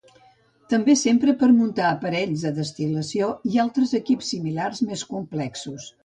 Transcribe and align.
També 0.73 0.93
s'empra 0.99 1.33
per 1.41 1.49
muntar 1.57 1.83
aparells 1.89 2.45
de 2.47 2.51
destil·lació 2.55 3.27
i 3.51 3.59
altres 3.65 3.93
equips 3.99 4.31
similars 4.35 4.81
més 4.89 5.05
complexos. 5.11 5.87